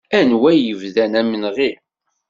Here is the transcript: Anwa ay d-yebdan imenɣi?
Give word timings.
Anwa 0.19 0.47
ay 0.49 0.59
d-yebdan 0.61 1.19
imenɣi? 1.21 1.71